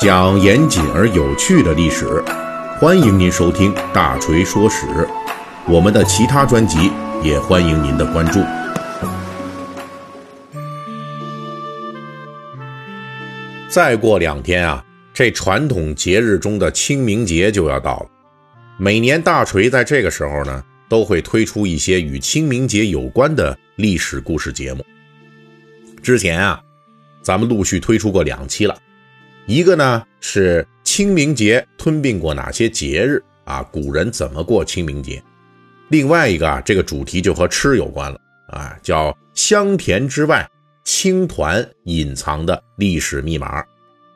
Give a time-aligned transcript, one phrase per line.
[0.00, 2.06] 讲严谨而有趣的历史，
[2.80, 4.86] 欢迎您收听《大锤说史》。
[5.68, 6.90] 我们的其他专辑
[7.22, 8.40] 也欢迎您的关注。
[13.68, 14.82] 再过两天啊，
[15.12, 18.06] 这传统节日中的清明节就要到了。
[18.78, 24.82] 每年大锤在这个时候呢，都会推出一些与清明节有关的历史故事节目。
[26.02, 26.58] 之前啊，
[27.20, 28.74] 咱们陆续推出过两期了，
[29.50, 33.64] 一个呢是清明节吞并过哪些节日啊？
[33.64, 35.20] 古人怎么过清明节？
[35.88, 40.48] 另外一个啊，这个主题就和吃有关了啊，叫香甜之外，
[40.84, 43.60] 青团隐藏的历史密码。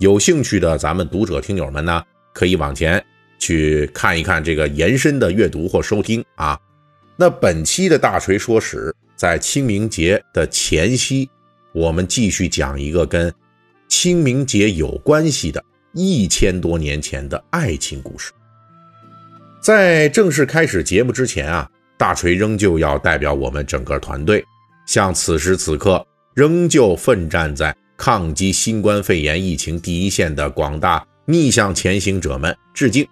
[0.00, 3.02] 有兴趣的咱们读者听友们呢，可以往前
[3.38, 6.60] 去看一看这个延伸的阅读或收听啊。
[7.16, 11.26] 那本期的大锤说史，在清明节的前夕。
[11.72, 13.32] 我们继续讲一个跟
[13.92, 18.32] 清明节有关系的一千多年前的爱情故事。
[19.60, 24.42] 在正式开始节目之前啊，大锤仍旧要代表我们整个团队，
[24.86, 33.06] 向此时此刻仍旧奋战在抗击新冠肺炎疫情第一线的广大逆向前行者们致敬。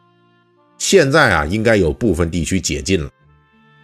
[0.78, 3.10] 现在啊，应该有部分地区解禁了。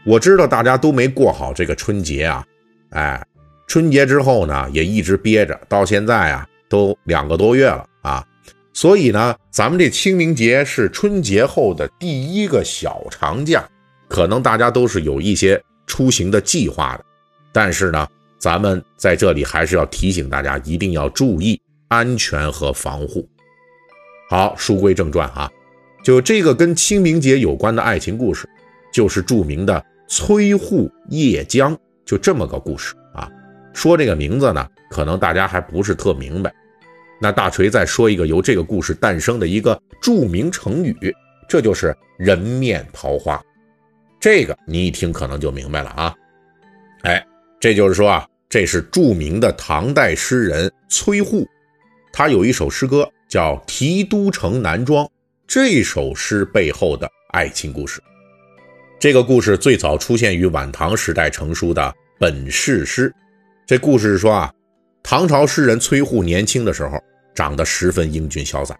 [0.06, 2.42] 我知道大家都没过好这个春节啊，
[2.88, 3.22] 哎。
[3.68, 8.26] 春节之后呢，也一直憋着，到现在啊，都两个多月了啊。
[8.72, 13.66] 所以呢，咱们这清明节是春节后的第一个小长假，
[14.06, 17.04] 可能大家都是有一些出行的计划的。
[17.52, 18.06] 但是呢，
[18.38, 21.58] 咱们在这里还是要提醒大家，一定要注意
[21.88, 23.26] 安全和防护。
[24.28, 25.50] 好，书归正传哈，
[26.04, 28.46] 就这个跟清明节有关的爱情故事，
[28.92, 33.30] 就是著名的崔护叶江，就这么个故事啊。
[33.72, 36.54] 说这个名字呢，可能大家还不是特明白。
[37.20, 40.94] 那大锤再说一个由这个故事诞生的一个著名成语，
[41.48, 43.42] 这就是“人面桃花”。
[44.20, 46.14] 这个你一听可能就明白了啊。
[47.02, 47.24] 哎，
[47.58, 51.46] 这就是说啊，这是著名的唐代诗人崔护，
[52.12, 55.04] 他有一首诗歌叫《题都城南庄》。
[55.46, 58.02] 这首诗背后的爱情故事，
[58.98, 61.82] 这个故事最早出现于晚唐时代成书的
[62.18, 63.08] 《本事诗》。
[63.64, 64.52] 这故事是说啊，
[65.08, 67.00] 唐朝诗人崔护年轻的时候
[67.32, 68.76] 长得十分英俊潇洒，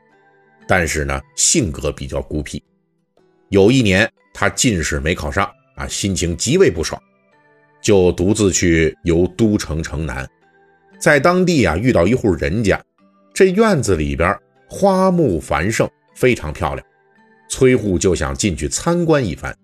[0.67, 2.61] 但是呢性格比较孤僻。
[3.49, 7.01] 有一年他进士没考上啊，心情极为不爽，
[7.81, 10.29] 就独自去游都城城南，
[10.99, 12.85] 在当地啊遇到一户人家，
[13.33, 14.37] 这院子里边
[14.69, 16.85] 花木繁盛，非常漂亮。
[17.49, 19.57] 崔护就想进去参观一番，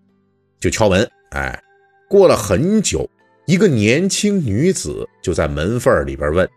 [0.60, 1.10] 就敲门。
[1.30, 1.60] 哎，
[2.08, 3.10] 过了很久。
[3.52, 6.48] 一个年轻女子就在门缝里边问：“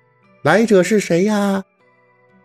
[0.44, 1.62] 来者是谁呀？”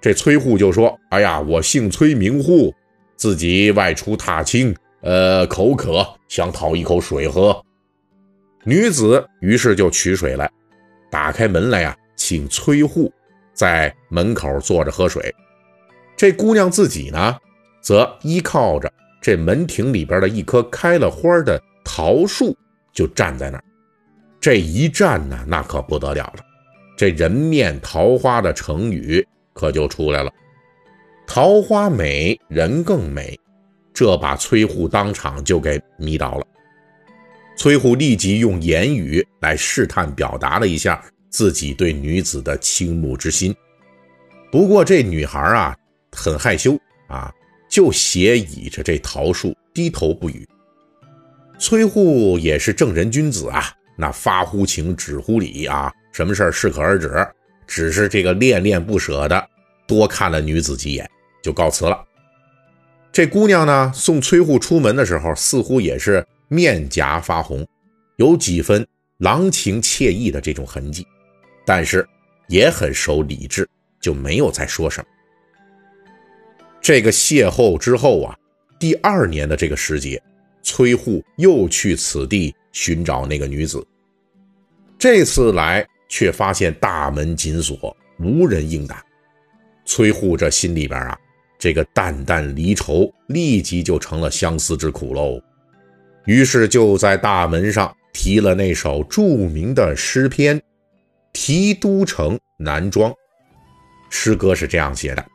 [0.02, 2.74] 这崔护就说：“哎呀，我姓崔，名护，
[3.14, 7.64] 自己外出踏青，呃，口渴，想讨一口水喝。”
[8.66, 10.50] 女子于是就取水来，
[11.12, 13.08] 打开门来呀，请崔护
[13.54, 15.32] 在门口坐着喝水。
[16.16, 17.36] 这姑娘自己呢，
[17.80, 22.52] 则依靠着这门庭里边的一棵开了花的桃树，
[22.92, 23.62] 就站在那儿。
[24.40, 26.44] 这一站呢，那可不得了了，
[26.96, 30.32] 这人面桃花的成语可就出来了。
[31.26, 33.38] 桃花美人更美，
[33.92, 36.46] 这把崔护当场就给迷倒了。
[37.54, 43.54] 崔护立即用言语来试探表达了一下自己对女子的倾慕之心。
[44.50, 45.76] 不过这女孩啊
[46.12, 46.78] 很害羞
[47.08, 47.30] 啊，
[47.68, 50.48] 就斜倚着这桃树低头不语。
[51.58, 53.70] 崔护也是正人君子啊。
[54.00, 57.24] 那发乎情，止乎礼啊，什么事儿适可而止，
[57.66, 59.48] 只是这个恋恋不舍的
[59.86, 61.08] 多看了女子几眼，
[61.42, 62.02] 就告辞了。
[63.12, 67.66] 这姑娘呢，送崔护出门的时候，似乎也是面颊发红，
[68.16, 68.86] 有几分
[69.18, 71.06] 郎情妾意的这种痕迹，
[71.66, 72.08] 但是
[72.48, 73.68] 也很守礼制，
[74.00, 75.06] 就没有再说什么。
[76.80, 78.34] 这个邂逅之后啊，
[78.78, 80.22] 第二年的这个时节，
[80.62, 83.84] 崔护又去此地寻找那个女子。
[84.98, 89.02] 这次来却发现大门紧锁，无人应答。
[89.86, 91.18] 崔护这心里边啊，
[91.58, 95.40] 这个淡淡离愁立即就成了相思之苦喽。
[96.26, 100.58] 于是就在大门上题了那首著名的诗篇
[101.32, 103.10] 《题都城南庄》。
[104.10, 105.26] 诗歌是这样写的：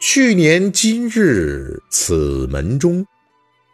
[0.00, 3.04] 去年今日此门中，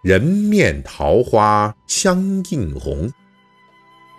[0.03, 2.21] 人面桃花相
[2.51, 3.09] 映红。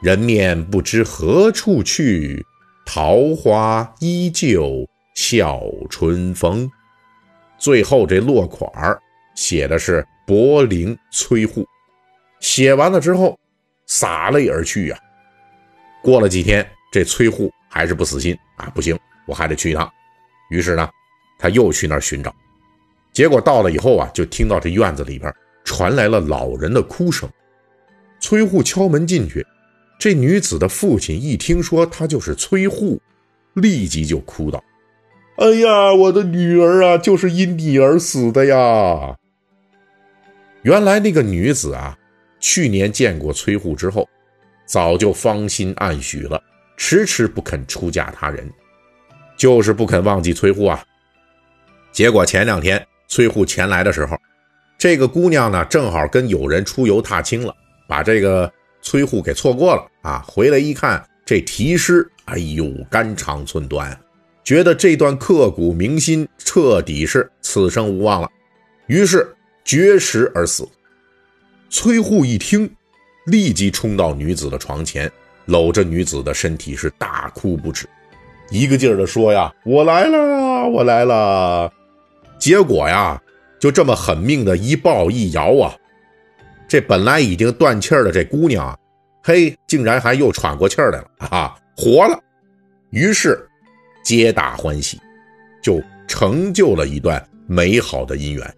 [0.01, 2.41] 人面不知何处去，
[2.85, 6.71] 桃花依旧笑春风。
[7.57, 8.97] 最后这落款儿
[9.35, 11.65] 写的是“柏林崔护”。
[12.39, 13.37] 写完了之后，
[13.85, 14.97] 洒泪而去呀。
[16.01, 18.97] 过了几天，这崔护还是不死心啊，不行，
[19.27, 19.91] 我还得去一趟。
[20.49, 20.89] 于是呢，
[21.37, 22.33] 他又去那儿寻找。
[23.11, 25.29] 结果到了以后啊，就听到这院子里边
[25.73, 27.27] 传来了老人的哭声。
[28.19, 29.43] 崔护敲门进去，
[29.97, 33.01] 这女子的父亲一听说他就是崔护，
[33.55, 34.63] 立即就哭道
[35.37, 39.15] ：“哎呀，我的女儿啊，就是因你而死的呀！”
[40.61, 41.97] 原来那个女子啊，
[42.39, 44.07] 去年见过崔护之后，
[44.67, 46.39] 早就芳心暗许了，
[46.77, 48.47] 迟迟不肯出嫁他人，
[49.35, 50.83] 就是不肯忘记崔护啊。
[51.91, 52.85] 结果前两天。
[53.09, 54.17] 崔护前来的时候，
[54.83, 57.55] 这个姑娘呢，正好跟友人出游踏青了，
[57.87, 58.51] 把这个
[58.81, 60.21] 崔护给错过了啊。
[60.27, 63.97] 回来一看这题诗，哎呦，肝肠寸断，
[64.43, 68.29] 觉得这段刻骨铭心，彻底是此生无望了，
[68.87, 69.33] 于是
[69.63, 70.67] 绝食而死。
[71.69, 72.69] 崔护一听，
[73.27, 75.09] 立即冲到女子的床前，
[75.45, 77.87] 搂着女子的身体是大哭不止，
[78.49, 81.71] 一个劲儿的说呀：“我来了，我来了。”
[82.37, 83.22] 结果呀，
[83.63, 85.73] 就这么狠命的一抱一摇啊，
[86.67, 88.77] 这本来已经断气儿的这姑娘啊，
[89.23, 92.19] 嘿，竟然还又喘过气儿来了啊，活了。
[92.89, 93.47] 于是，
[94.03, 94.99] 皆大欢喜，
[95.61, 98.53] 就成就了一段美好的姻缘。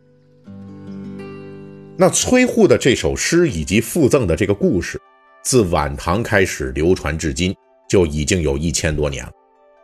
[1.95, 4.99] 那崔护的这首诗以及附赠的这个故事，
[5.43, 7.55] 自晚唐开始流传至今，
[7.87, 9.31] 就已经有一千多年了，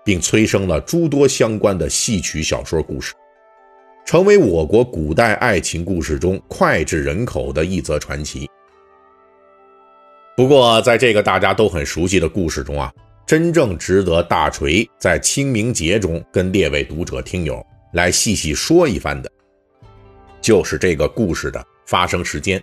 [0.03, 3.13] 并催生了诸多相关的戏曲小说故事。
[4.05, 8.49] 成为我国古代爱情故事中脍炙人口的一则传奇。
[10.35, 12.91] 不过，在这个大家都很熟悉的故事中啊，
[13.27, 17.63] 真正值得大锤在清明节中跟列位读者听友
[17.93, 19.31] 来细细说一番的，
[20.41, 22.61] 就是这个故事的发生时间。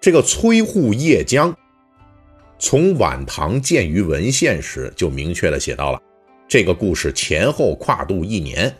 [0.00, 1.54] 这个崔护夜江，
[2.58, 6.02] 从晚唐见于文献时就明确的写到了，
[6.48, 8.74] 这个故事前后跨度一年。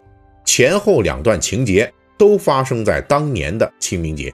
[0.48, 4.32] 前后两段情节都发生在当年的清明节。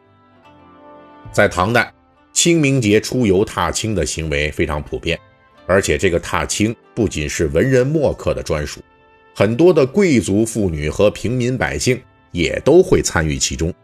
[1.33, 1.93] 在唐代，
[2.33, 5.19] 清明节出游踏青的行为非常普遍，
[5.67, 8.81] 而且这个踏青不仅是文人墨客的专属，
[9.35, 12.01] 很多的贵族妇女和平民百姓
[12.31, 13.75] 也都会参与其中。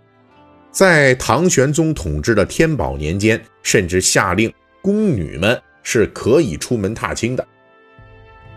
[0.70, 4.50] 在唐玄宗统治的天宝年间，甚至下令
[4.80, 7.44] 宫女们是可以出门踏青的。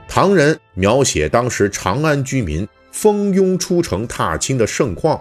[0.08, 2.68] 唐人描写当时长安居民。
[2.94, 5.20] 蜂拥出城踏青的盛况，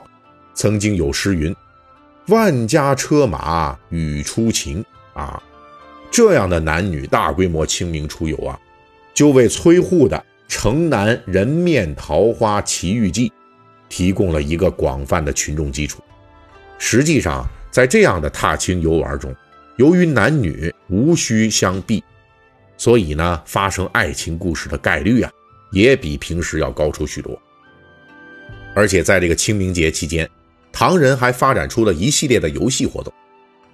[0.55, 1.57] 曾经有诗云
[2.29, 4.85] ：“万家车马与出行
[5.15, 5.43] 啊！”
[6.13, 8.57] 这样的男女大规模清明出游啊，
[9.15, 10.17] 就为崔护的
[10.47, 13.31] 《城南人面桃花奇遇记》
[13.89, 16.03] 提供了一个广泛的群众基础。
[16.79, 19.35] 实际上，在这样的踏青游玩中，
[19.79, 22.05] 由于男女无需相避，
[22.77, 25.33] 所以呢，发生爱情故事的概率啊，
[25.71, 27.41] 也比平时要高出许多。
[28.75, 30.29] 而且在这个清明节期间，
[30.73, 33.13] 唐人还发展出了一系列的游戏活动，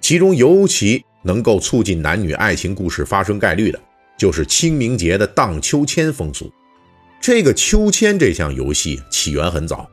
[0.01, 3.79] 其中尤其能够促进男女爱情故事发生概率的，
[4.17, 6.51] 就是清明节的荡秋千风俗。
[7.21, 9.89] 这个秋千这项游戏起源很早，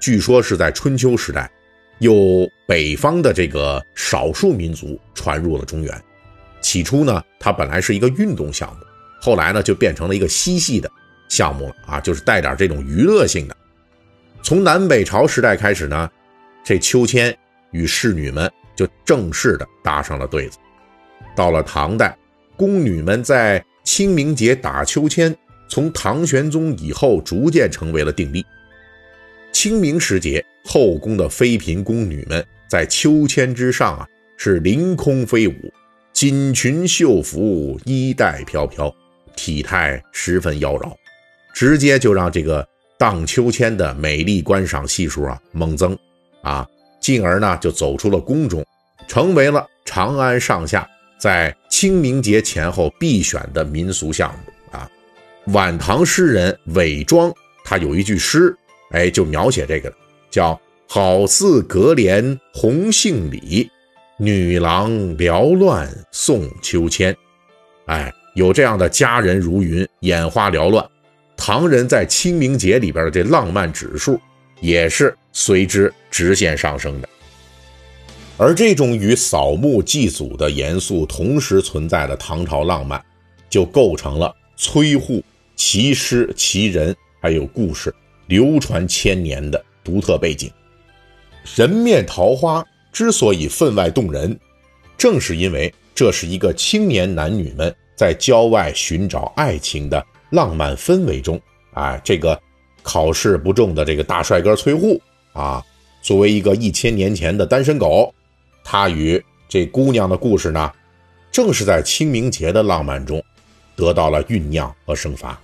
[0.00, 1.50] 据说是在春秋时代，
[1.98, 6.02] 由北方的这个少数民族传入了中原。
[6.60, 8.80] 起初呢，它本来是一个运动项目，
[9.20, 10.90] 后来呢就变成了一个嬉戏的
[11.28, 13.56] 项目了啊，就是带点这种娱乐性的。
[14.48, 16.10] 从南北朝时代开始呢，
[16.64, 17.36] 这秋千
[17.70, 20.56] 与侍女们就正式的搭上了对子。
[21.36, 22.16] 到了唐代，
[22.56, 25.36] 宫女们在清明节打秋千，
[25.68, 28.42] 从唐玄宗以后逐渐成为了定例。
[29.52, 35.52] 清明时节，后宫的妃嫔宫女们在秋千之上啊，是凌空飞舞，
[36.14, 38.90] 锦裙绣服，衣带飘飘，
[39.36, 40.90] 体态十分妖娆，
[41.52, 42.66] 直接就让这个。
[42.98, 45.96] 荡秋千的美丽观赏系数啊猛增，
[46.42, 46.66] 啊，
[47.00, 48.66] 进而呢就走出了宫中，
[49.06, 50.86] 成为了长安上下
[51.18, 54.90] 在清明节前后必选的民俗项目啊。
[55.52, 57.32] 晚唐诗人韦庄
[57.64, 58.54] 他有一句诗，
[58.90, 59.96] 哎，就描写这个的，
[60.28, 63.70] 叫“好似隔帘红杏里，
[64.18, 67.16] 女郎缭乱送秋千”。
[67.86, 70.84] 哎，有这样的佳人如云，眼花缭乱。
[71.40, 74.20] 唐人在清明节里边的这浪漫指数，
[74.60, 77.08] 也是随之直线上升的。
[78.36, 83.02] 而这种与扫墓祭祖的严肃同时存在的唐朝浪漫，
[83.48, 87.94] 就构成了崔护其诗其人还有故事
[88.26, 90.50] 流传千年的独特背景。
[91.56, 94.38] 人面桃花之所以分外动人，
[94.98, 101.40] 正是因为这是一个青年男女们在郊外寻找爱情的浪漫氛围中，
[101.72, 102.40] 啊，这个
[102.82, 105.00] 考试不中的这个大帅哥崔护
[105.32, 105.64] 啊，
[106.02, 108.12] 作为一个一千年前的单身狗，
[108.62, 110.72] 他与这姑娘的故事呢，
[111.32, 113.22] 正是在清明节的浪漫中
[113.76, 115.38] 得到了酝酿和生发。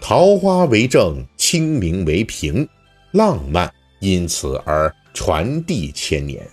[0.00, 2.68] 桃花为证，清明为凭，
[3.12, 6.44] 浪漫因此而传递千年。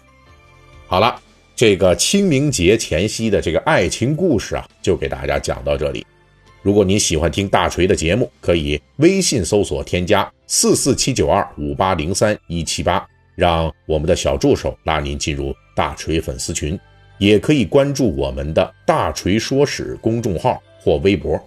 [0.86, 1.20] 好了，
[1.56, 6.06] 这个清明节前夕的这个爱情故事啊，就给大家讲到这里。
[6.62, 16.78] 如果您喜欢听大锤的节目，可以微信搜索添加四四七九二五八零三一七八，让我们的小助手拉您进入大锤粉丝群，
[17.18, 21.42] 也可以关注我们的大锤说史公众号或微博。